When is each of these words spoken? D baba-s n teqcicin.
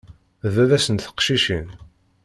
D 0.43 0.53
baba-s 0.55 0.87
n 0.89 0.95
teqcicin. 0.97 1.67